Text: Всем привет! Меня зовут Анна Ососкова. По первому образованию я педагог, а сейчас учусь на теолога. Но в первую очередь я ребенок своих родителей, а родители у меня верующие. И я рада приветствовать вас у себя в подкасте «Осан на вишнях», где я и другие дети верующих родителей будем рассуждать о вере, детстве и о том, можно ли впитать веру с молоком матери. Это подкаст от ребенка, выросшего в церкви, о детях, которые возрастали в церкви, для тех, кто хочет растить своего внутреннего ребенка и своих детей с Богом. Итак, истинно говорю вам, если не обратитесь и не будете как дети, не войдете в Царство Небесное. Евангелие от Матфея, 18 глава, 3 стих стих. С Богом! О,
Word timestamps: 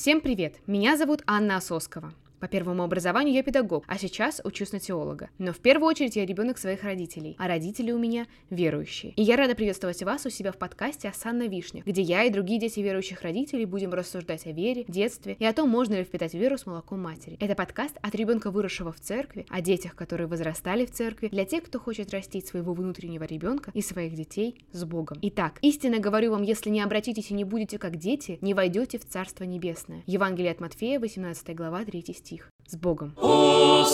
Всем 0.00 0.22
привет! 0.22 0.54
Меня 0.66 0.96
зовут 0.96 1.20
Анна 1.26 1.58
Ососкова. 1.58 2.14
По 2.40 2.48
первому 2.48 2.82
образованию 2.82 3.34
я 3.34 3.42
педагог, 3.42 3.84
а 3.86 3.98
сейчас 3.98 4.40
учусь 4.44 4.72
на 4.72 4.80
теолога. 4.80 5.28
Но 5.36 5.52
в 5.52 5.58
первую 5.58 5.90
очередь 5.90 6.16
я 6.16 6.24
ребенок 6.24 6.56
своих 6.56 6.84
родителей, 6.84 7.36
а 7.38 7.46
родители 7.46 7.92
у 7.92 7.98
меня 7.98 8.26
верующие. 8.48 9.12
И 9.16 9.22
я 9.22 9.36
рада 9.36 9.54
приветствовать 9.54 10.02
вас 10.02 10.24
у 10.24 10.30
себя 10.30 10.50
в 10.50 10.56
подкасте 10.56 11.08
«Осан 11.08 11.36
на 11.36 11.48
вишнях», 11.48 11.84
где 11.84 12.00
я 12.00 12.24
и 12.24 12.30
другие 12.30 12.58
дети 12.58 12.80
верующих 12.80 13.20
родителей 13.20 13.66
будем 13.66 13.92
рассуждать 13.92 14.46
о 14.46 14.52
вере, 14.52 14.86
детстве 14.88 15.36
и 15.38 15.44
о 15.44 15.52
том, 15.52 15.68
можно 15.68 15.96
ли 15.96 16.04
впитать 16.04 16.32
веру 16.32 16.56
с 16.56 16.64
молоком 16.64 17.02
матери. 17.02 17.36
Это 17.40 17.54
подкаст 17.54 17.98
от 18.00 18.14
ребенка, 18.14 18.50
выросшего 18.50 18.90
в 18.90 19.00
церкви, 19.00 19.44
о 19.50 19.60
детях, 19.60 19.94
которые 19.94 20.26
возрастали 20.26 20.86
в 20.86 20.90
церкви, 20.90 21.28
для 21.28 21.44
тех, 21.44 21.64
кто 21.64 21.78
хочет 21.78 22.10
растить 22.10 22.46
своего 22.46 22.72
внутреннего 22.72 23.24
ребенка 23.24 23.70
и 23.74 23.82
своих 23.82 24.14
детей 24.14 24.64
с 24.72 24.82
Богом. 24.84 25.18
Итак, 25.20 25.58
истинно 25.60 25.98
говорю 25.98 26.30
вам, 26.30 26.42
если 26.42 26.70
не 26.70 26.80
обратитесь 26.80 27.30
и 27.30 27.34
не 27.34 27.44
будете 27.44 27.76
как 27.76 27.98
дети, 27.98 28.38
не 28.40 28.54
войдете 28.54 28.98
в 28.98 29.04
Царство 29.04 29.44
Небесное. 29.44 30.02
Евангелие 30.06 30.52
от 30.52 30.60
Матфея, 30.60 30.98
18 30.98 31.54
глава, 31.54 31.84
3 31.84 32.00
стих 32.14 32.29
стих. 32.30 32.50
С 32.66 32.76
Богом! 32.76 33.12
О, 33.16 33.84